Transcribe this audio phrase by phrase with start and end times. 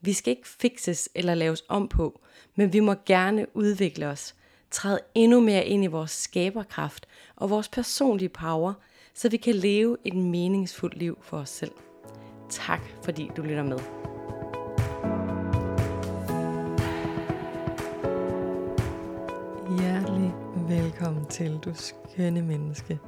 [0.00, 2.20] Vi skal ikke fikses eller laves om på,
[2.54, 4.34] men vi må gerne udvikle os,
[4.70, 7.06] træde endnu mere ind i vores skaberkraft
[7.36, 8.72] og vores personlige power,
[9.14, 11.72] så vi kan leve et meningsfuldt liv for os selv.
[12.50, 13.78] Tak fordi du lytter med.
[19.78, 20.32] Hjertelig
[20.68, 22.98] velkommen til, du skønne menneske.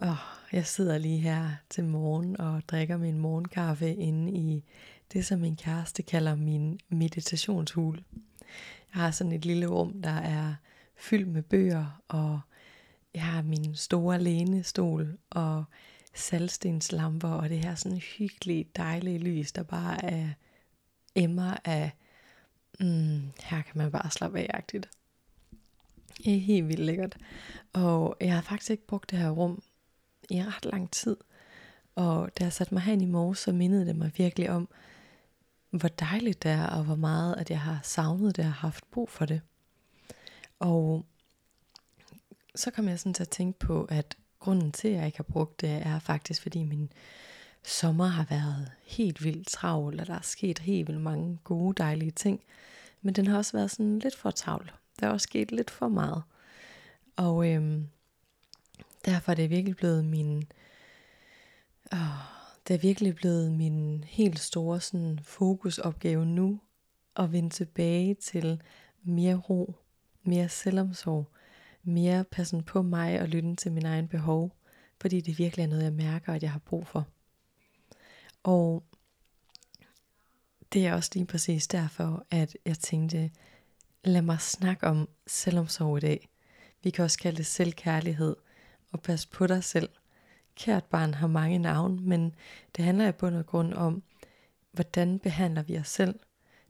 [0.00, 0.16] Oh,
[0.52, 4.64] jeg sidder lige her til morgen og drikker min morgenkaffe inde i
[5.12, 8.04] det, som min kæreste kalder min meditationshul.
[8.94, 10.54] Jeg har sådan et lille rum, der er
[10.96, 12.40] fyldt med bøger, og
[13.14, 15.64] jeg har min store lænestol og
[16.14, 20.28] salstenslamper, og det her sådan hyggelige, dejlige lys, der bare er
[21.14, 21.90] emmer af,
[22.80, 24.88] mm, her kan man bare slappe af-agtigt.
[26.24, 27.16] Det er helt vildt lækkert.
[27.72, 29.62] Og jeg har faktisk ikke brugt det her rum
[30.30, 31.16] i ret lang tid.
[31.94, 34.68] Og da jeg satte mig hen i morges, så mindede det mig virkelig om,
[35.72, 39.10] hvor dejligt det er, og hvor meget, at jeg har savnet det, og haft brug
[39.10, 39.40] for det.
[40.58, 41.06] Og
[42.54, 45.22] så kom jeg sådan til at tænke på, at grunden til, at jeg ikke har
[45.22, 46.92] brugt det, er faktisk, fordi min
[47.62, 52.10] sommer har været helt vildt travl, og der er sket helt vildt mange gode, dejlige
[52.10, 52.40] ting.
[53.02, 54.72] Men den har også været sådan lidt for travl.
[55.00, 56.22] Der er også sket lidt for meget.
[57.16, 57.88] Og øhm,
[59.04, 60.44] derfor er det virkelig blevet min...
[61.92, 62.41] Åh,
[62.72, 66.60] det er virkelig blevet min helt store sådan, fokusopgave nu,
[67.16, 68.62] at vende tilbage til
[69.02, 69.74] mere ro,
[70.22, 71.28] mere selvomsorg,
[71.82, 74.56] mere passen på mig og lytte til min egen behov,
[75.00, 77.06] fordi det virkelig er noget, jeg mærker, at jeg har brug for.
[78.42, 78.84] Og
[80.72, 83.30] det er også lige præcis derfor, at jeg tænkte,
[84.04, 86.28] lad mig snakke om selvomsorg i dag.
[86.82, 88.36] Vi kan også kalde det selvkærlighed
[88.92, 89.88] og passe på dig selv.
[90.56, 92.34] Kært barn har mange navne, men
[92.76, 94.02] det handler i bund og grund om,
[94.72, 96.18] hvordan behandler vi os selv.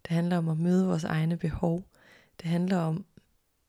[0.03, 1.84] Det handler om at møde vores egne behov.
[2.43, 3.04] Det handler om,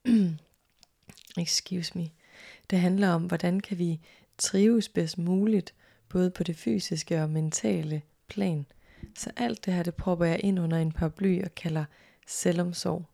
[1.38, 2.10] excuse me,
[2.70, 4.00] det handler om, hvordan kan vi
[4.38, 5.74] trives bedst muligt,
[6.08, 8.66] både på det fysiske og mentale plan.
[9.16, 11.84] Så alt det her, det propper jeg ind under en paraply og kalder
[12.26, 13.04] selvomsorg.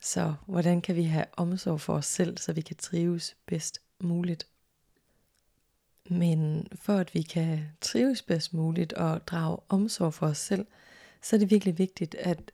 [0.00, 4.46] Så hvordan kan vi have omsorg for os selv, så vi kan trives bedst muligt?
[6.10, 10.66] Men for at vi kan trives bedst muligt og drage omsorg for os selv,
[11.22, 12.52] så er det virkelig vigtigt, at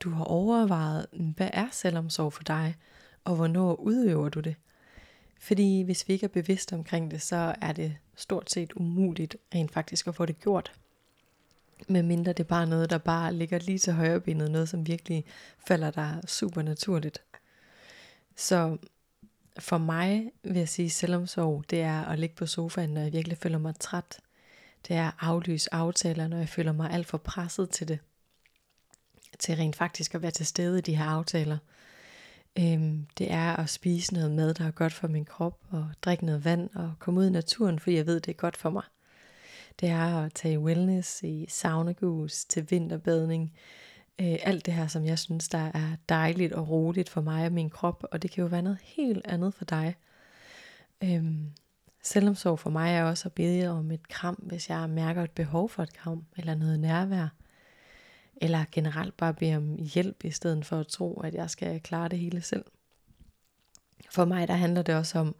[0.00, 2.74] du har overvejet, hvad er selvomsorg for dig,
[3.24, 4.56] og hvornår udøver du det?
[5.40, 9.72] Fordi hvis vi ikke er bevidste omkring det, så er det stort set umuligt rent
[9.72, 10.72] faktisk at få det gjort.
[11.88, 15.24] Medmindre det er bare noget, der bare ligger lige til højre benet, noget som virkelig
[15.66, 17.22] falder dig super naturligt.
[18.36, 18.76] Så
[19.58, 23.38] for mig vil jeg sige, selvomsorg, det er at ligge på sofaen, når jeg virkelig
[23.38, 24.18] føler mig træt.
[24.88, 27.98] Det er at aflyse aftaler, når jeg føler mig alt for presset til det.
[29.38, 31.58] Til rent faktisk at være til stede i de her aftaler.
[32.58, 36.26] Øhm, det er at spise noget mad, der er godt for min krop, og drikke
[36.26, 38.82] noget vand, og komme ud i naturen, fordi jeg ved, det er godt for mig.
[39.80, 43.52] Det er at tage wellness i saunagus til vinterbadning,
[44.20, 47.52] øh, alt det her, som jeg synes, der er dejligt og roligt for mig og
[47.52, 49.96] min krop, og det kan jo være noget helt andet for dig.
[51.04, 51.52] Øhm,
[52.02, 55.68] selvomsorg for mig er også at bede om et kram, hvis jeg mærker et behov
[55.68, 57.28] for et kram, eller noget nærvær.
[58.36, 62.08] Eller generelt bare bede om hjælp, i stedet for at tro, at jeg skal klare
[62.08, 62.64] det hele selv.
[64.10, 65.36] For mig der handler det også om,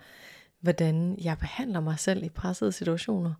[0.60, 3.34] hvordan jeg behandler mig selv i pressede situationer.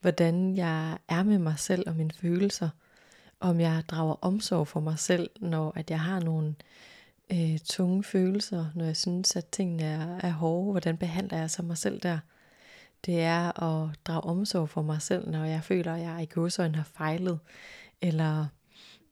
[0.00, 2.68] Hvordan jeg er med mig selv og mine følelser–
[3.40, 6.54] om jeg drager omsorg for mig selv, når at jeg har nogle
[7.32, 11.62] øh, tunge følelser, når jeg synes, at tingene er, er hårde, hvordan behandler jeg så
[11.62, 12.18] mig selv der?
[13.06, 16.76] Det er at drage omsorg for mig selv, når jeg føler, at jeg i godsøjne
[16.76, 17.38] har fejlet,
[18.00, 18.46] eller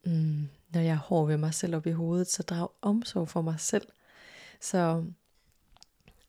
[0.05, 3.43] mm, når jeg er hård ved mig selv op i hovedet, så drage omsorg for
[3.43, 3.89] mig selv.
[4.61, 5.05] Så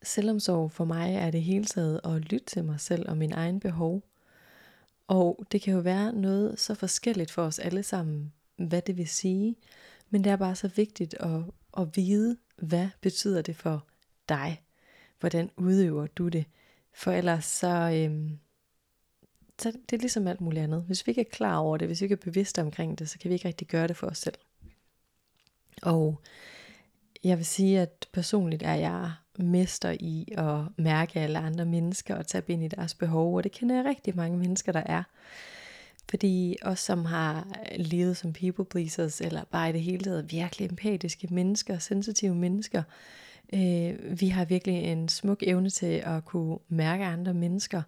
[0.03, 3.59] selvomsorg for mig er det hele taget at lytte til mig selv og min egen
[3.59, 4.03] behov,
[5.09, 9.07] og det kan jo være noget så forskelligt for os alle sammen, hvad det vil
[9.07, 9.55] sige.
[10.09, 11.41] Men det er bare så vigtigt at,
[11.77, 13.85] at vide, hvad betyder det for
[14.29, 14.63] dig?
[15.19, 16.45] Hvordan udøver du det?
[16.93, 18.39] For ellers så, øhm,
[19.59, 20.83] så det er ligesom alt muligt andet.
[20.83, 23.19] Hvis vi ikke er klar over det, hvis vi ikke er bevidste omkring det, så
[23.19, 24.37] kan vi ikke rigtig gøre det for os selv.
[25.81, 26.21] Og
[27.23, 32.27] jeg vil sige, at personligt er jeg mester i at mærke alle andre mennesker og
[32.27, 35.03] tage ind i deres behov, og det kender jeg rigtig mange mennesker, der er.
[36.09, 37.47] Fordi os, som har
[37.77, 42.83] levet som people pleasers, eller bare i det hele taget virkelig empatiske mennesker, sensitive mennesker,
[43.53, 47.81] øh, vi har virkelig en smuk evne til at kunne mærke andre mennesker.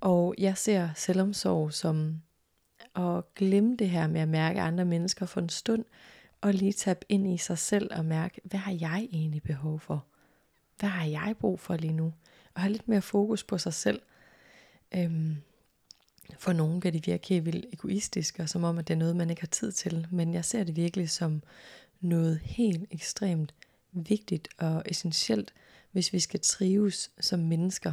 [0.00, 2.22] Og jeg ser selvomsorg som
[2.96, 5.84] at glemme det her med at mærke andre mennesker for en stund,
[6.40, 10.04] og lige tabe ind i sig selv og mærke, hvad har jeg egentlig behov for?
[10.80, 12.12] Hvad har jeg brug for lige nu?
[12.54, 14.02] Og have lidt mere fokus på sig selv.
[14.94, 15.36] Øhm,
[16.38, 19.16] for nogen kan det virke helt vildt egoistisk, og som om, at det er noget,
[19.16, 20.06] man ikke har tid til.
[20.10, 21.42] Men jeg ser det virkelig som
[22.00, 23.54] noget helt ekstremt
[23.92, 25.54] vigtigt og essentielt,
[25.92, 27.92] hvis vi skal trives som mennesker,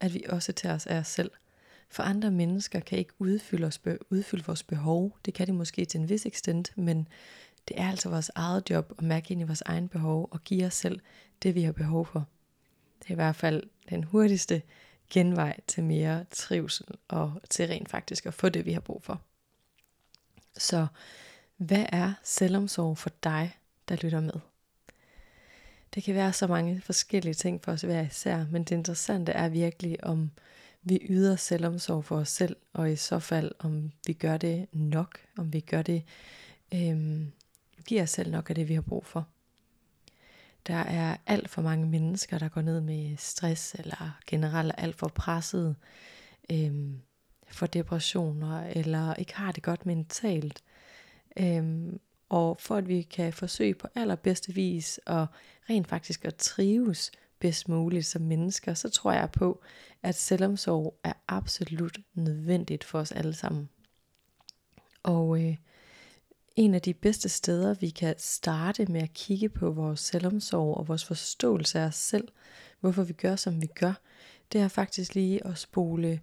[0.00, 1.30] at vi også tager os af os selv.
[1.90, 3.80] For andre mennesker kan ikke udfylde, os,
[4.10, 5.18] udfylde vores behov.
[5.24, 7.08] Det kan de måske til en vis ekstent, men
[7.68, 10.66] det er altså vores eget job at mærke ind i vores egen behov og give
[10.66, 11.00] os selv
[11.42, 12.26] det, vi har behov for.
[12.98, 14.62] Det er i hvert fald den hurtigste
[15.10, 19.20] genvej til mere trivsel og til rent faktisk at få det, vi har brug for.
[20.56, 20.86] Så
[21.56, 23.56] hvad er selvomsorg for dig,
[23.88, 24.40] der lytter med?
[25.94, 29.48] Det kan være så mange forskellige ting for os hver især, men det interessante er
[29.48, 30.30] virkelig, om
[30.82, 35.18] vi yder selvomsorg for os selv, og i så fald, om vi gør det nok,
[35.36, 36.04] om vi gør det,
[36.74, 37.32] øhm,
[37.86, 39.28] giver os selv nok af det, vi har brug for.
[40.68, 44.96] Der er alt for mange mennesker, der går ned med stress, eller generelt er alt
[44.96, 45.76] for presset,
[46.50, 47.00] øhm,
[47.46, 50.62] for depressioner, eller ikke har det godt mentalt.
[51.36, 55.26] Øhm, og for at vi kan forsøge på allerbedste vis og
[55.70, 59.62] rent faktisk at trives bedst muligt som mennesker, så tror jeg på,
[60.02, 63.68] at selvomsorg er absolut nødvendigt for os alle sammen.
[65.02, 65.56] Og øh,
[66.58, 70.88] en af de bedste steder, vi kan starte med at kigge på vores selvomsorg og
[70.88, 72.28] vores forståelse af os selv,
[72.80, 73.92] hvorfor vi gør, som vi gør,
[74.52, 76.20] det er faktisk lige at spole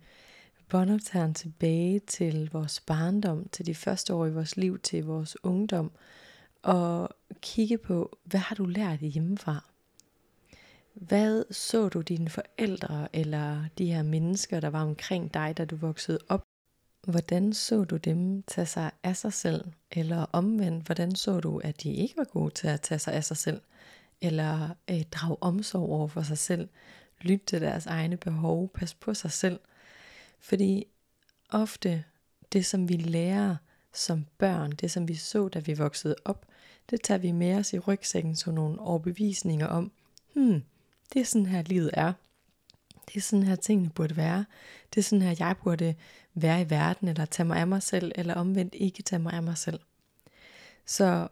[0.69, 5.91] båndoptageren tilbage til vores barndom, til de første år i vores liv, til vores ungdom,
[6.63, 7.09] og
[7.41, 9.71] kigge på, hvad har du lært hjemmefra?
[10.93, 15.75] Hvad så du dine forældre eller de her mennesker, der var omkring dig, da du
[15.75, 16.44] voksede op?
[17.05, 19.65] Hvordan så du dem tage sig af sig selv?
[19.91, 23.23] Eller omvendt, hvordan så du, at de ikke var gode til at tage sig af
[23.23, 23.61] sig selv?
[24.21, 26.69] Eller øh, drage omsorg over for sig selv?
[27.21, 28.69] Lytte til deres egne behov?
[28.73, 29.59] Pas på sig selv?
[30.39, 30.85] Fordi
[31.49, 32.03] ofte
[32.53, 33.55] det, som vi lærer
[33.93, 36.45] som børn, det som vi så, da vi voksede op,
[36.89, 39.91] det tager vi med os i rygsækken som nogle overbevisninger om,
[40.33, 40.63] hmm,
[41.13, 42.13] det er sådan her livet er.
[43.07, 44.45] Det er sådan her tingene burde være.
[44.93, 45.95] Det er sådan her jeg burde
[46.35, 49.43] være i verden, eller tage mig af mig selv, eller omvendt ikke tage mig af
[49.43, 49.79] mig selv.
[50.85, 51.27] Så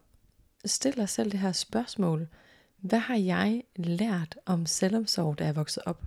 [0.66, 2.28] stil dig selv det her spørgsmål.
[2.78, 6.04] Hvad har jeg lært om selvomsorg, da jeg voksede op?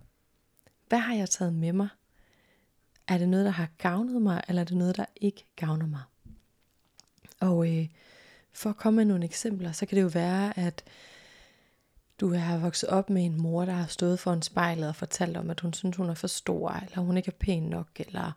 [0.88, 1.88] Hvad har jeg taget med mig?
[3.08, 6.02] Er det noget, der har gavnet mig, eller er det noget, der ikke gavner mig?
[7.40, 7.88] Og øh,
[8.52, 10.84] for at komme med nogle eksempler, så kan det jo være, at
[12.20, 15.50] du har vokset op med en mor, der har stået foran spejlet og fortalt om,
[15.50, 18.32] at hun synes, hun er for stor, eller hun ikke er pæn nok, eller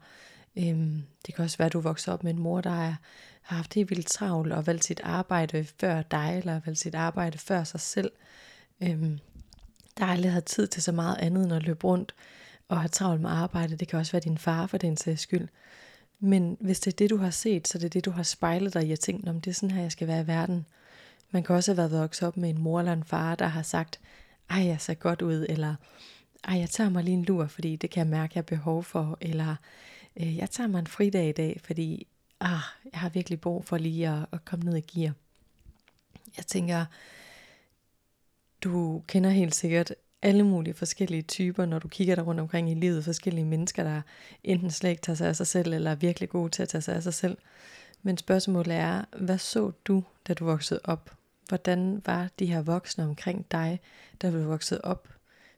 [0.55, 2.95] øhm, det kan også være, at du vokser op med en mor, der er,
[3.41, 7.37] har haft helt vildt travlt og valgt sit arbejde før dig, eller valgt sit arbejde
[7.37, 8.11] før sig selv.
[8.83, 9.19] Øhm,
[9.97, 12.15] der har aldrig havde tid til så meget andet end at løbe rundt
[12.67, 13.75] og have travlt med arbejde.
[13.75, 15.47] Det kan også være din far for den sags skyld.
[16.19, 18.73] Men hvis det er det, du har set, så det er det, du har spejlet
[18.73, 20.65] dig i at tænke, om det er sådan her, jeg skal være i verden.
[21.31, 23.61] Man kan også have været vokset op med en mor eller en far, der har
[23.61, 23.99] sagt,
[24.49, 25.75] ej, jeg ser godt ud, eller
[26.43, 28.83] ej, jeg tager mig lige en lur, fordi det kan jeg mærke, jeg har behov
[28.83, 29.55] for, eller
[30.19, 32.07] øh, jeg tager mig en fridag i dag, fordi
[32.39, 32.59] ah,
[32.91, 35.13] jeg har virkelig brug for lige at, at komme ned i gear.
[36.37, 36.85] Jeg tænker,
[38.61, 42.73] du kender helt sikkert alle mulige forskellige typer, når du kigger dig rundt omkring i
[42.73, 44.01] livet, forskellige mennesker, der
[44.43, 46.81] enten slet ikke tager sig af sig selv, eller er virkelig gode til at tage
[46.81, 47.37] sig af sig selv.
[48.01, 51.15] Men spørgsmålet er, hvad så du, da du voksede op?
[51.47, 53.79] Hvordan var de her voksne omkring dig,
[54.21, 55.07] da du voksede op?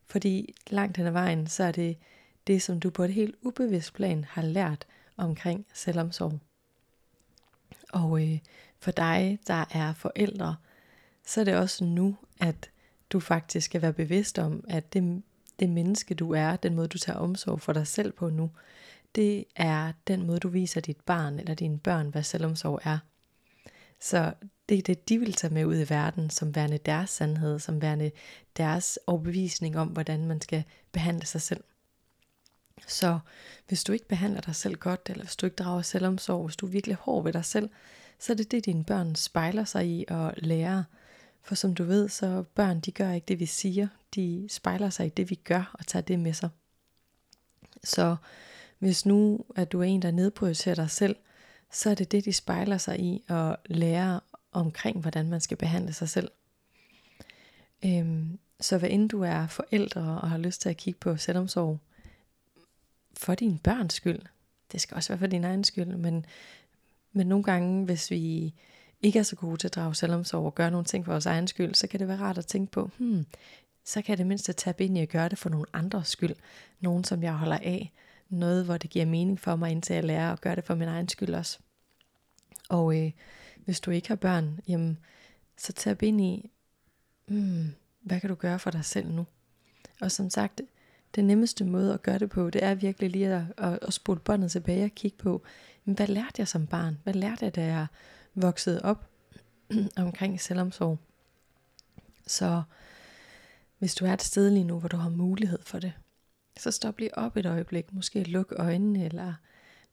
[0.07, 1.97] Fordi langt hen ad vejen, så er det
[2.47, 4.85] det, som du på et helt ubevidst plan har lært
[5.17, 6.39] omkring selvomsorg.
[7.93, 8.39] Og øh,
[8.79, 10.55] for dig, der er forældre,
[11.25, 12.69] så er det også nu, at
[13.09, 15.23] du faktisk skal være bevidst om, at det,
[15.59, 18.51] det menneske du er, den måde du tager omsorg for dig selv på nu,
[19.15, 22.97] det er den måde du viser dit barn eller dine børn, hvad selvomsorg er.
[23.99, 24.33] Så
[24.69, 27.81] det er det, de vil tage med ud i verden, som værende deres sandhed, som
[27.81, 28.11] værende
[28.57, 31.63] deres overbevisning om, hvordan man skal behandle sig selv.
[32.87, 33.19] Så
[33.67, 36.65] hvis du ikke behandler dig selv godt, eller hvis du ikke drager selvomsorg, hvis du
[36.65, 37.69] er virkelig hård ved dig selv,
[38.19, 40.83] så er det det, dine børn spejler sig i og lærer.
[41.43, 43.87] For som du ved, så børn, de gør ikke det, vi siger.
[44.15, 46.49] De spejler sig i det, vi gør, og tager det med sig.
[47.83, 48.15] Så
[48.79, 51.15] hvis nu, at du er en, der nedprioriterer dig selv,
[51.71, 54.19] så er det det, de spejler sig i og lærer
[54.51, 56.31] omkring, hvordan man skal behandle sig selv.
[57.85, 61.79] Øhm, så hvad end du er forældre og har lyst til at kigge på selvomsorg,
[63.21, 64.19] for dine børns skyld,
[64.71, 66.25] det skal også være for din egen skyld, men,
[67.13, 68.53] men nogle gange, hvis vi
[69.01, 71.47] ikke er så gode til at drage selvomsorg og gøre nogle ting for vores egen
[71.47, 73.25] skyld, så kan det være rart at tænke på, hmm,
[73.85, 76.35] så kan jeg det mindste tage ind i at gøre det for nogle andres skyld.
[76.79, 77.91] Nogen, som jeg holder af.
[78.29, 80.87] Noget, hvor det giver mening for mig, indtil jeg lærer at gøre det for min
[80.87, 81.59] egen skyld også.
[82.69, 83.11] Og øh,
[83.65, 84.97] hvis du ikke har børn, jamen,
[85.57, 86.51] så tag ind i,
[87.25, 89.25] hmm, hvad kan du gøre for dig selv nu?
[90.01, 90.61] Og som sagt,
[91.15, 94.19] den nemmeste måde at gøre det på, det er virkelig lige at, at, at spole
[94.19, 95.43] båndet tilbage og kigge på,
[95.83, 96.97] hvad lærte jeg som barn?
[97.03, 97.87] Hvad lærte jeg, da jeg
[98.35, 99.09] voksede op
[99.97, 100.99] omkring selvomsorg?
[102.27, 102.63] Så
[103.79, 105.93] hvis du er et sted lige nu, hvor du har mulighed for det,
[106.59, 107.93] så stop lige op et øjeblik.
[107.93, 109.33] Måske luk øjnene, eller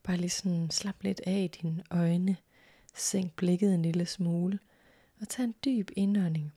[0.03, 2.37] bare lige sådan slap lidt af i dine øjne.
[2.95, 4.59] Sænk blikket en lille smule,
[5.21, 6.53] og tag en dyb indånding.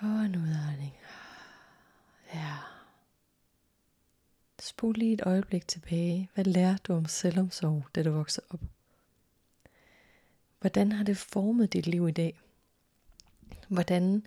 [0.00, 0.94] Og en udånding.
[2.36, 2.56] Ja.
[4.60, 6.30] Spol lige et øjeblik tilbage.
[6.34, 8.60] Hvad lærte du om selvomsorg, da du voksede op?
[10.60, 12.40] Hvordan har det formet dit liv i dag?
[13.68, 14.26] Hvordan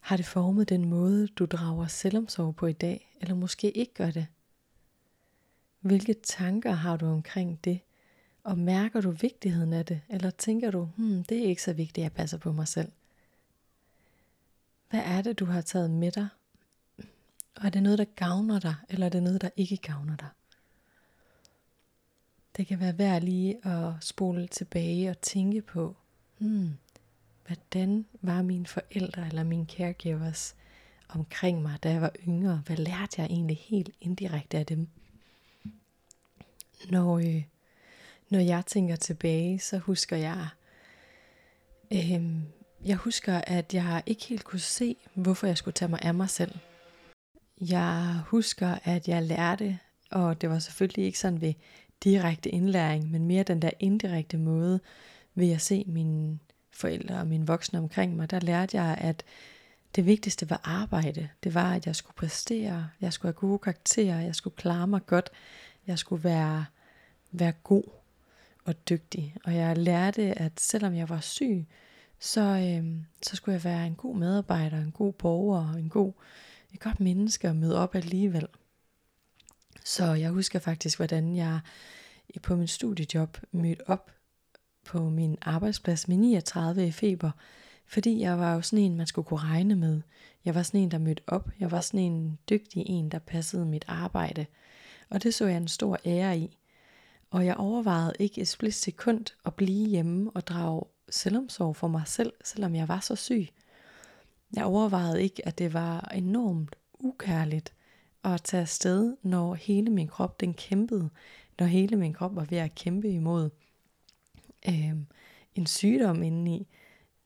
[0.00, 4.10] har det formet den måde, du drager selvomsorg på i dag, eller måske ikke gør
[4.10, 4.26] det?
[5.80, 7.80] Hvilke tanker har du omkring det?
[8.44, 10.00] Og mærker du vigtigheden af det?
[10.08, 12.92] Eller tænker du, hmm, det er ikke så vigtigt, at jeg passer på mig selv?
[14.90, 16.28] Hvad er det, du har taget med dig?
[17.56, 20.28] Og er det noget, der gavner dig, eller er det noget, der ikke gavner dig?
[22.56, 25.96] Det kan være værd lige at spole tilbage og tænke på,
[26.38, 26.72] hmm,
[27.46, 30.54] hvordan var mine forældre eller mine caregivers
[31.08, 32.62] omkring mig, da jeg var yngre?
[32.66, 34.88] Hvad lærte jeg egentlig helt indirekte af dem?
[36.90, 37.42] Når, øh,
[38.28, 40.48] når jeg tænker tilbage, så husker jeg,
[41.92, 42.24] øh,
[42.84, 46.30] jeg husker, at jeg ikke helt kunne se, hvorfor jeg skulle tage mig af mig
[46.30, 46.54] selv.
[47.60, 49.78] Jeg husker, at jeg lærte,
[50.10, 51.54] og det var selvfølgelig ikke sådan ved
[52.04, 54.80] direkte indlæring, men mere den der indirekte måde,
[55.34, 56.38] ved at se mine
[56.72, 59.24] forældre og mine voksne omkring mig, der lærte jeg, at
[59.96, 61.28] det vigtigste var arbejde.
[61.44, 65.06] Det var, at jeg skulle præstere, jeg skulle have gode karakterer, jeg skulle klare mig
[65.06, 65.30] godt,
[65.86, 66.64] jeg skulle være,
[67.32, 67.82] være god
[68.64, 69.36] og dygtig.
[69.44, 71.66] Og jeg lærte, at selvom jeg var syg,
[72.18, 76.12] så, øh, så skulle jeg være en god medarbejder, en god borger, en god,
[76.76, 78.46] et godt menneske at møde op alligevel.
[79.84, 81.60] Så jeg husker faktisk, hvordan jeg
[82.42, 84.10] på min studiejob mødte op
[84.84, 87.30] på min arbejdsplads med 39 i feber,
[87.86, 90.00] fordi jeg var jo sådan en, man skulle kunne regne med.
[90.44, 91.50] Jeg var sådan en, der mødte op.
[91.60, 94.46] Jeg var sådan en dygtig en, der passede mit arbejde.
[95.10, 96.58] Og det så jeg en stor ære i.
[97.30, 102.02] Og jeg overvejede ikke et split sekund at blive hjemme og drage selvomsorg for mig
[102.06, 103.48] selv, selvom jeg var så syg.
[104.54, 107.72] Jeg overvejede ikke, at det var enormt ukærligt
[108.24, 111.10] at tage afsted, når hele min krop den kæmpede,
[111.58, 113.50] når hele min krop var ved at kæmpe imod
[114.68, 114.94] øh,
[115.54, 116.68] en sygdom indeni,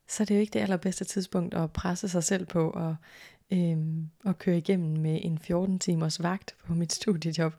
[0.09, 2.97] så det er jo ikke det allerbedste tidspunkt at presse sig selv på og,
[3.51, 3.79] øh,
[4.25, 7.55] og køre igennem med en 14 timers vagt på mit studiejob.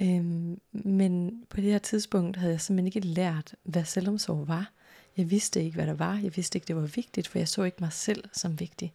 [0.00, 0.24] Øh,
[0.72, 4.72] men på det her tidspunkt havde jeg simpelthen ikke lært, hvad selvomsorg var.
[5.16, 6.14] Jeg vidste ikke, hvad der var.
[6.14, 8.94] Jeg vidste ikke, det var vigtigt, for jeg så ikke mig selv som vigtig.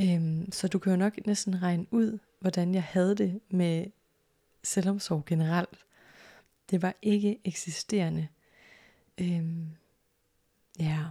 [0.00, 3.86] Øhm, så du kan jo nok næsten regne ud, hvordan jeg havde det med
[4.62, 5.78] selvomsorg generelt.
[6.70, 8.28] Det var ikke eksisterende.
[9.18, 9.68] Øhm,
[10.78, 11.04] ja.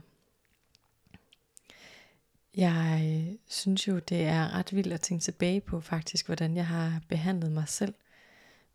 [2.55, 7.01] Jeg synes jo, det er ret vildt at tænke tilbage på faktisk, hvordan jeg har
[7.07, 7.93] behandlet mig selv.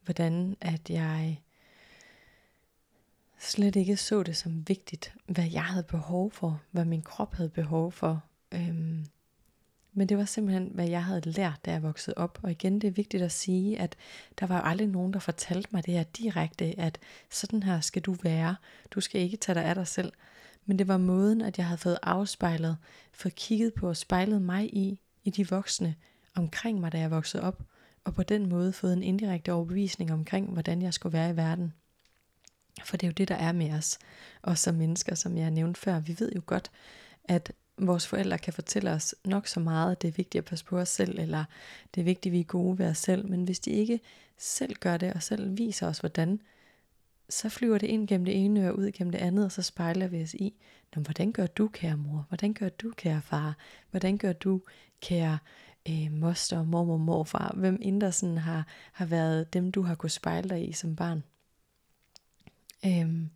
[0.04, 1.40] Hvordan at jeg
[3.38, 7.49] slet ikke så det som vigtigt, hvad jeg havde behov for, hvad min krop havde
[7.49, 8.25] behov for.
[8.52, 9.07] Øhm,
[9.92, 12.38] men det var simpelthen, hvad jeg havde lært, da jeg voksede op.
[12.42, 13.97] Og igen, det er vigtigt at sige, at
[14.40, 16.99] der var jo aldrig nogen, der fortalte mig det her direkte, at
[17.30, 18.57] sådan her skal du være.
[18.90, 20.12] Du skal ikke tage dig af dig selv.
[20.66, 22.76] Men det var måden, at jeg havde fået afspejlet,
[23.12, 25.95] fået kigget på og spejlet mig i, i de voksne
[26.35, 27.62] omkring mig, da jeg voksede op.
[28.04, 31.73] Og på den måde fået en indirekte overbevisning omkring, hvordan jeg skulle være i verden.
[32.85, 33.99] For det er jo det, der er med os.
[34.42, 36.70] Og som mennesker, som jeg nævnte før, vi ved jo godt,
[37.25, 40.64] at vores forældre kan fortælle os nok så meget, at det er vigtigt at passe
[40.64, 41.44] på os selv, eller
[41.94, 44.00] det er vigtigt, at vi er gode ved os selv, men hvis de ikke
[44.37, 46.40] selv gør det, og selv viser os, hvordan,
[47.28, 50.06] så flyver det ind gennem det ene og ud gennem det andet, og så spejler
[50.06, 50.54] vi os i,
[50.97, 52.25] Nå, hvordan gør du, kære mor?
[52.28, 53.56] Hvordan gør du, kære far?
[53.90, 54.61] Hvordan gør du,
[55.00, 55.38] kære
[55.88, 57.54] øh, moster, mormor, morfar?
[57.56, 60.97] Hvem end der sådan har, har været dem, du har kunnet spejle dig i som
[60.97, 61.23] barn?
[62.87, 63.30] Øhm,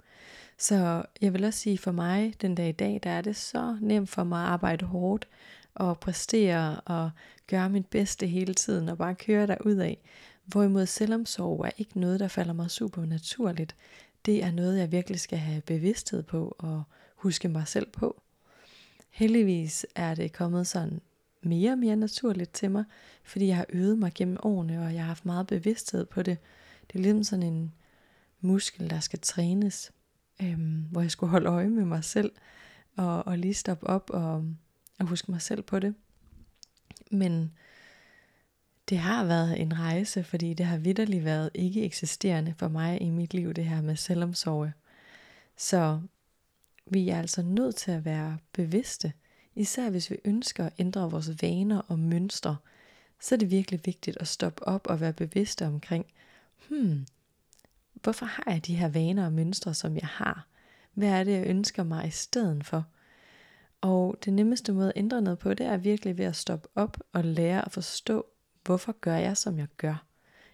[0.58, 3.76] så jeg vil også sige, for mig den dag i dag, der er det så
[3.80, 5.28] nemt for mig at arbejde hårdt
[5.74, 7.10] og præstere og
[7.46, 9.98] gøre mit bedste hele tiden og bare køre der ud af.
[10.44, 13.76] Hvorimod selvomsorg er ikke noget, der falder mig super naturligt.
[14.26, 16.82] Det er noget, jeg virkelig skal have bevidsthed på og
[17.16, 18.22] huske mig selv på.
[19.10, 21.00] Heldigvis er det kommet sådan
[21.42, 22.84] mere og mere naturligt til mig,
[23.24, 26.38] fordi jeg har øvet mig gennem årene, og jeg har haft meget bevidsthed på det.
[26.86, 27.72] Det er ligesom sådan en
[28.42, 29.92] muskel, der skal trænes,
[30.42, 32.32] øhm, hvor jeg skulle holde øje med mig selv,
[32.96, 34.44] og, og lige stoppe op og,
[34.98, 35.94] og huske mig selv på det.
[37.10, 37.52] Men
[38.88, 43.10] det har været en rejse, fordi det har vidderligt været ikke eksisterende for mig i
[43.10, 44.70] mit liv, det her med selvomsorg.
[45.56, 46.00] Så
[46.86, 49.12] vi er altså nødt til at være bevidste,
[49.54, 52.56] især hvis vi ønsker at ændre vores vaner og mønstre,
[53.20, 56.06] så er det virkelig vigtigt at stoppe op og være bevidste omkring,
[56.68, 57.06] hmm,
[58.02, 60.46] hvorfor har jeg de her vaner og mønstre, som jeg har?
[60.94, 62.86] Hvad er det, jeg ønsker mig i stedet for?
[63.80, 66.96] Og det nemmeste måde at ændre noget på, det er virkelig ved at stoppe op
[67.12, 68.26] og lære at forstå,
[68.64, 70.04] hvorfor gør jeg, som jeg gør?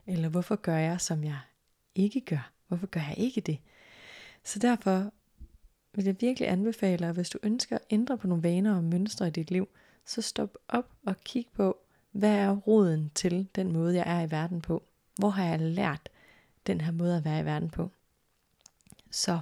[0.07, 1.38] Eller hvorfor gør jeg, som jeg
[1.95, 2.50] ikke gør?
[2.69, 3.59] Hvorfor gør jeg ikke det?
[4.45, 5.12] Så derfor
[5.95, 9.28] vil jeg virkelig anbefale, at hvis du ønsker at ændre på nogle vaner og mønstre
[9.28, 9.69] i dit liv,
[10.07, 11.78] så stop op og kig på,
[12.11, 14.83] hvad er roden til den måde, jeg er i verden på?
[15.19, 16.09] Hvor har jeg lært
[16.69, 17.91] den her måde at være i verden på?
[19.11, 19.41] Så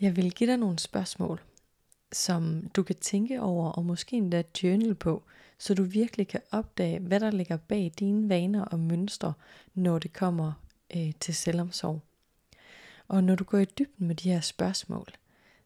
[0.00, 1.40] jeg vil give dig nogle spørgsmål,
[2.12, 5.22] som du kan tænke over og måske endda journal på,
[5.58, 9.32] så du virkelig kan opdage, hvad der ligger bag dine vaner og mønstre,
[9.74, 10.52] når det kommer
[10.96, 12.00] øh, til selvomsorg.
[13.08, 15.08] Og når du går i dybden med de her spørgsmål,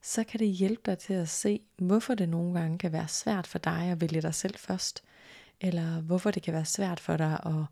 [0.03, 3.46] så kan det hjælpe dig til at se, hvorfor det nogle gange kan være svært
[3.46, 5.03] for dig at vælge dig selv først,
[5.61, 7.64] eller hvorfor det kan være svært for dig at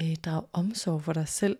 [0.00, 1.58] øh, drage omsorg for dig selv.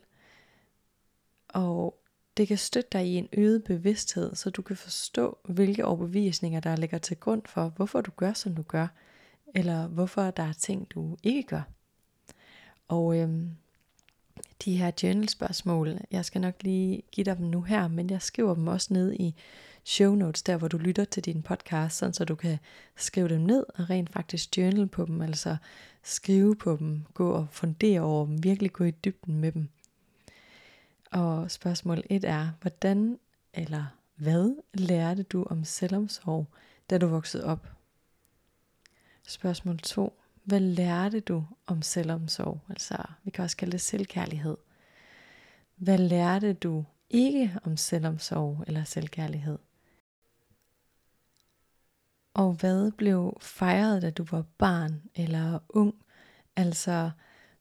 [1.55, 2.01] Og
[2.37, 6.77] det kan støtte dig i en øget bevidsthed, så du kan forstå, hvilke overbevisninger der
[6.77, 8.87] ligger til grund for, hvorfor du gør, som du gør,
[9.55, 11.63] eller hvorfor der er ting, du ikke gør.
[12.89, 13.51] Og øhm,
[14.65, 18.23] de her journal spørgsmål, jeg skal nok lige give dig dem nu her, men jeg
[18.23, 19.35] skriver dem også ned i
[19.85, 22.59] show notes, der hvor du lytter til din podcast, sådan så du kan
[22.97, 25.57] skrive dem ned og rent faktisk journal på dem, altså
[26.03, 29.69] skrive på dem, gå og fundere over dem, virkelig gå i dybden med dem.
[31.15, 33.19] Og spørgsmål 1 er, hvordan
[33.53, 36.47] eller hvad lærte du om selvomsorg,
[36.91, 37.69] da du voksede op?
[39.27, 40.21] Spørgsmål 2.
[40.45, 42.61] Hvad lærte du om selvomsorg?
[42.69, 44.57] Altså, vi kan også kalde det selvkærlighed.
[45.77, 49.59] Hvad lærte du ikke om selvomsorg eller selvkærlighed?
[52.35, 55.95] Og hvad blev fejret, da du var barn eller ung?
[56.57, 57.11] Altså,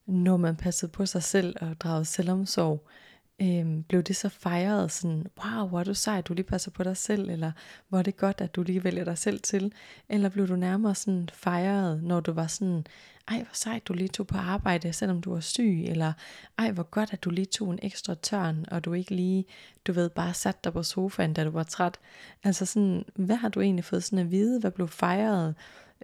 [0.05, 2.87] når man passede på sig selv og dragede selvomsorg,
[3.43, 6.83] øhm, blev det så fejret sådan, wow, hvor er du sej, du lige passer på
[6.83, 7.51] dig selv, eller
[7.89, 9.73] hvor er det godt, at du lige vælger dig selv til,
[10.09, 12.85] eller blev du nærmere sådan fejret, når du var sådan,
[13.27, 16.13] ej hvor sejt, du lige tog på arbejde, selvom du var syg, eller
[16.57, 19.45] ej hvor godt, at du lige tog en ekstra tørn, og du ikke lige,
[19.87, 21.99] du ved, bare satte dig på sofaen, da du var træt.
[22.43, 25.55] Altså sådan, hvad har du egentlig fået sådan at vide, hvad blev fejret,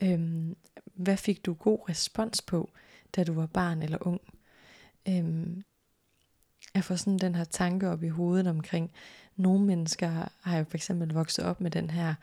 [0.02, 0.56] øhm,
[0.96, 2.70] hvad fik du god respons på,
[3.16, 4.22] da du var barn eller ung?
[5.08, 5.64] Øhm,
[6.74, 8.92] jeg får sådan den her tanke op i hovedet omkring,
[9.36, 12.14] nogle mennesker har jo for eksempel vokset op med den her,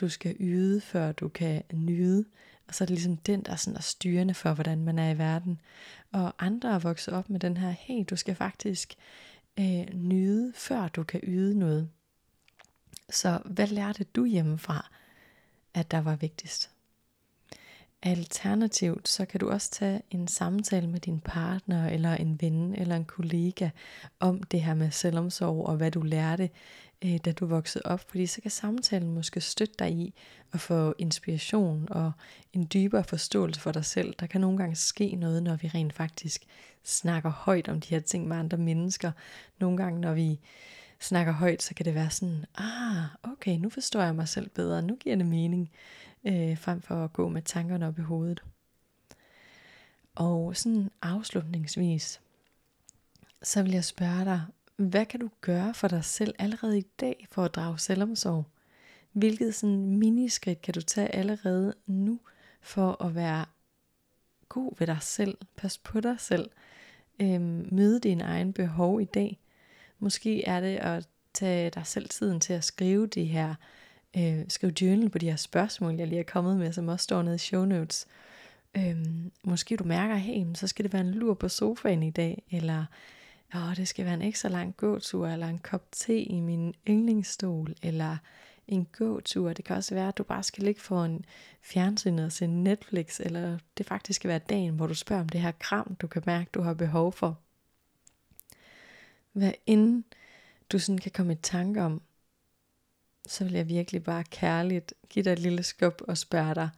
[0.00, 2.24] du skal yde, før du kan nyde.
[2.68, 5.18] Og så er det ligesom den, der sådan er styrende for, hvordan man er i
[5.18, 5.60] verden.
[6.12, 8.94] Og andre har vokset op med den her, hey, du skal faktisk
[9.58, 11.90] øh, nyde, før du kan yde noget.
[13.10, 14.90] Så hvad lærte du hjemmefra,
[15.74, 16.70] at der var vigtigst?
[18.02, 22.96] Alternativt, så kan du også tage en samtale med din partner, eller en ven, eller
[22.96, 23.70] en kollega,
[24.20, 26.50] om det her med selvomsorg, og hvad du lærte,
[27.04, 28.00] øh, da du voksede op.
[28.08, 30.14] Fordi så kan samtalen måske støtte dig i
[30.52, 32.12] at få inspiration og
[32.52, 34.14] en dybere forståelse for dig selv.
[34.20, 36.44] Der kan nogle gange ske noget, når vi rent faktisk
[36.84, 39.12] snakker højt om de her ting med andre mennesker.
[39.60, 40.40] Nogle gange, når vi
[41.00, 44.82] snakker højt, så kan det være sådan, ah, okay, nu forstår jeg mig selv bedre,
[44.82, 45.70] nu giver det mening
[46.28, 48.42] øh, frem for at gå med tankerne op i hovedet.
[50.14, 52.20] Og sådan afslutningsvis,
[53.42, 54.42] så vil jeg spørge dig,
[54.76, 58.44] hvad kan du gøre for dig selv allerede i dag for at drage selvomsorg?
[59.18, 62.20] hvilket sådan miniskridt kan du tage allerede nu
[62.60, 63.44] for at være
[64.48, 66.50] god ved dig selv, pas på dig selv,
[67.20, 69.38] øhm, møde dine egne behov i dag.
[69.98, 73.54] Måske er det at tage dig selv tiden til at skrive de her,
[74.18, 77.22] øh, skrive journal på de her spørgsmål, jeg lige er kommet med, som også står
[77.22, 78.06] nede i show notes.
[78.76, 82.42] Øhm, måske du mærker, hey, så skal det være en lur på sofaen i dag,
[82.50, 82.84] eller
[83.54, 87.74] åh, det skal være en ekstra lang gåtur, eller en kop te i min yndlingsstol,
[87.82, 88.16] eller
[88.68, 89.52] en gåtur.
[89.52, 91.24] Det kan også være, at du bare skal ligge for en
[91.62, 95.40] fjernsyn og se Netflix, eller det faktisk skal være dagen, hvor du spørger om det
[95.40, 97.38] her kram, du kan mærke, du har behov for.
[99.32, 100.04] Hvad end
[100.72, 102.02] du sådan kan komme i tanke om,
[103.28, 106.70] så vil jeg virkelig bare kærligt give dig et lille skub og spørge dig,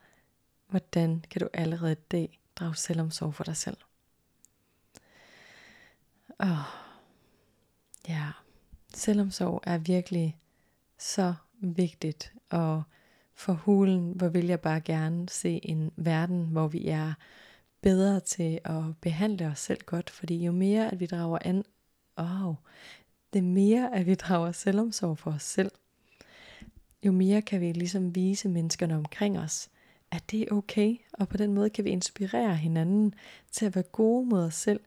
[0.68, 3.76] hvordan kan du allerede i dag drage selvomsorg for dig selv?
[6.40, 6.48] Åh,
[8.08, 8.28] ja,
[8.94, 10.38] selvomsorg er virkelig
[10.98, 12.82] så vigtigt, og
[13.34, 17.14] for hulen, hvor vil jeg bare gerne se en verden, hvor vi er
[17.80, 21.64] bedre til at behandle os selv godt, fordi jo mere at vi drager an,
[22.16, 22.54] oh,
[23.32, 25.70] det mere at vi drager selvomsorg for os selv,
[27.06, 29.68] jo mere kan vi ligesom vise menneskerne omkring os,
[30.10, 33.14] at det er okay, og på den måde kan vi inspirere hinanden
[33.52, 34.80] til at være gode mod os selv,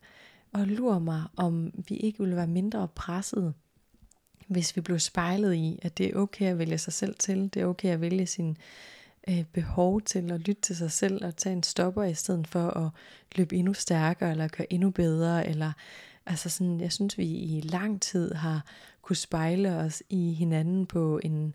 [0.54, 3.54] og lure mig, om vi ikke ville være mindre presset,
[4.48, 7.62] hvis vi blev spejlet i, at det er okay at vælge sig selv til, det
[7.62, 8.58] er okay at vælge sin
[9.30, 12.70] øh, behov til at lytte til sig selv og tage en stopper i stedet for
[12.70, 12.90] at
[13.36, 15.72] løbe endnu stærkere eller køre endnu bedre eller
[16.26, 18.66] altså sådan jeg synes vi i lang tid har
[19.02, 21.54] kunne spejle os i hinanden på en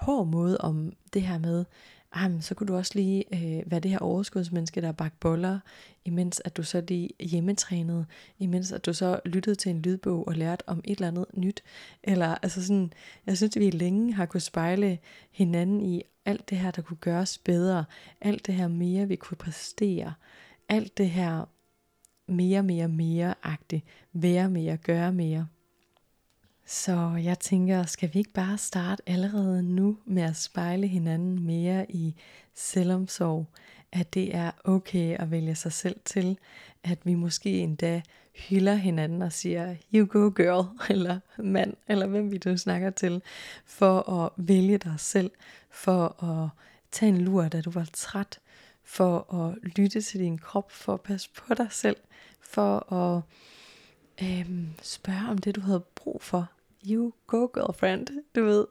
[0.00, 1.64] hård måde om det her med
[2.12, 5.58] ah, så kunne du også lige øh, være det her overskudsmenneske, der bagt boller,
[6.04, 8.06] imens at du så lige hjemmetrænede,
[8.38, 11.62] imens at du så lyttede til en lydbog og lærte om et eller andet nyt.
[12.02, 12.92] Eller altså sådan,
[13.26, 14.98] jeg synes, at vi længe har kunne spejle
[15.30, 17.84] hinanden i alt det her, der kunne gøres bedre,
[18.20, 20.14] alt det her mere, vi kunne præstere,
[20.68, 21.44] alt det her
[22.28, 25.46] mere, mere, mere-agtigt, være mere, gøre mere.
[26.72, 31.90] Så jeg tænker, skal vi ikke bare starte allerede nu med at spejle hinanden mere
[31.90, 32.14] i
[32.54, 33.46] selvomsorg?
[33.92, 36.38] At det er okay at vælge sig selv til,
[36.84, 38.02] at vi måske endda
[38.34, 43.22] hylder hinanden og siger, you go girl, eller mand, eller hvem vi du snakker til,
[43.66, 45.30] for at vælge dig selv,
[45.70, 46.48] for at
[46.92, 48.38] tage en lur, da du var træt,
[48.84, 51.96] for at lytte til din krop, for at passe på dig selv,
[52.40, 53.22] for at
[54.22, 56.48] øhm, spørge om det, du havde brug for,
[56.86, 58.66] you go girlfriend, du ved.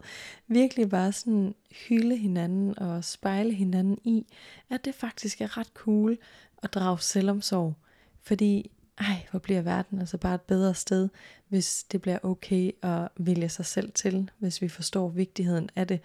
[0.47, 4.25] Virkelig bare sådan hylde hinanden og spejle hinanden i,
[4.69, 6.17] at det faktisk er ret cool
[6.63, 7.73] at drage selvomsorg.
[8.21, 11.09] Fordi, ej, hvor bliver verden altså bare et bedre sted,
[11.47, 15.99] hvis det bliver okay at vælge sig selv til, hvis vi forstår vigtigheden af det.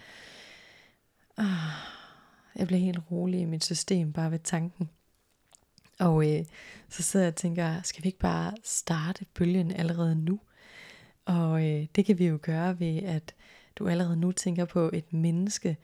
[1.37, 1.47] Ah,
[2.57, 4.91] jeg bliver helt rolig i mit system bare ved tanken.
[5.99, 6.45] Og øh,
[6.89, 10.41] så sidder jeg og tænker, skal vi ikke bare starte bølgen allerede nu?
[11.25, 13.35] Og øh, det kan vi jo gøre ved, at
[13.77, 15.77] du allerede nu tænker på et menneske,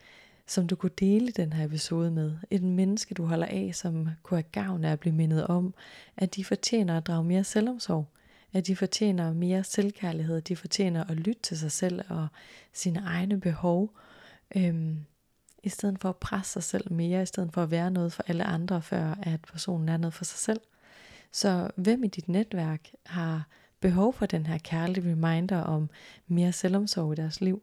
[0.46, 2.36] som du kunne dele den her episode med.
[2.50, 5.74] Et menneske, du holder af, som kunne have gavn af at blive mindet om,
[6.16, 8.06] at de fortjener at drage mere selvomsorg.
[8.52, 10.40] At de fortjener mere selvkærlighed.
[10.40, 12.28] De fortjener at lytte til sig selv og
[12.72, 13.90] sine egne behov.
[14.56, 15.04] Øhm,
[15.62, 18.24] I stedet for at presse sig selv mere, i stedet for at være noget for
[18.26, 20.60] alle andre, før at personen er noget for sig selv.
[21.32, 23.48] Så hvem i dit netværk har
[23.80, 25.90] behov for den her kærlige reminder om
[26.26, 27.62] mere selvomsorg i deres liv.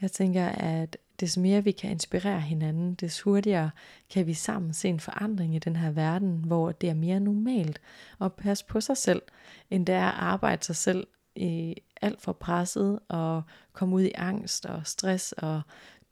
[0.00, 3.70] Jeg tænker, at des mere vi kan inspirere hinanden, des hurtigere
[4.10, 7.80] kan vi sammen se en forandring i den her verden, hvor det er mere normalt
[8.20, 9.22] at passe på sig selv,
[9.70, 14.12] end det er at arbejde sig selv i alt for presset og komme ud i
[14.14, 15.62] angst og stress og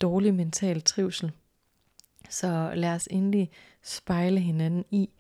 [0.00, 1.32] dårlig mental trivsel.
[2.30, 3.50] Så lad os endelig
[3.82, 5.10] spejle hinanden i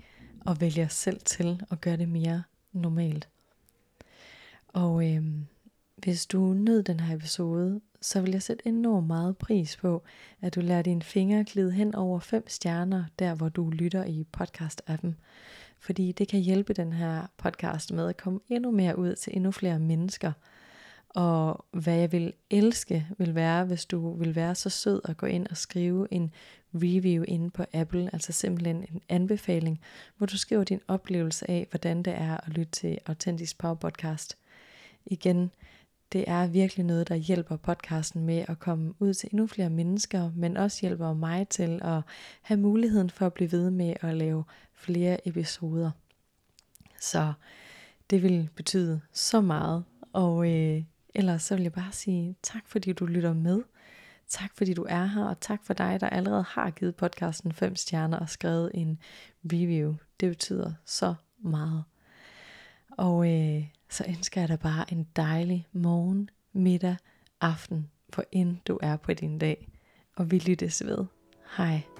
[0.46, 2.42] og vælge os selv til at gøre det mere
[2.72, 3.28] normalt.
[4.68, 5.22] Og øh,
[5.96, 10.02] hvis du nød den her episode, så vil jeg sætte enormt meget pris på,
[10.40, 14.26] at du lader dine fingre glide hen over fem stjerner, der hvor du lytter i
[14.36, 15.14] podcast-appen.
[15.80, 19.50] Fordi det kan hjælpe den her podcast med at komme endnu mere ud til endnu
[19.50, 20.32] flere mennesker.
[21.08, 25.26] Og hvad jeg vil elske, vil være, hvis du vil være så sød at gå
[25.26, 26.30] ind og skrive en
[26.74, 29.80] review inde på Apple, altså simpelthen en anbefaling,
[30.16, 34.36] hvor du skriver din oplevelse af, hvordan det er at lytte til Autentisk Power Podcast
[35.06, 35.50] igen,
[36.12, 40.30] det er virkelig noget, der hjælper podcasten med at komme ud til endnu flere mennesker,
[40.34, 42.02] men også hjælper mig til at
[42.42, 45.90] have muligheden for at blive ved med at lave flere episoder.
[47.00, 47.32] Så
[48.10, 49.84] det vil betyde så meget.
[50.12, 50.82] Og øh,
[51.14, 53.62] ellers så vil jeg bare sige tak, fordi du lytter med.
[54.28, 57.76] Tak fordi du er her, og tak for dig, der allerede har givet podcasten 5
[57.76, 58.98] stjerner og skrevet en
[59.44, 59.94] review.
[60.20, 61.84] Det betyder så meget.
[62.90, 66.96] Og øh, så ønsker jeg dig bare en dejlig morgen, middag,
[67.40, 69.68] aften, hvor end du er på din dag.
[70.16, 71.04] Og vi lyttes ved.
[71.56, 71.97] Hej.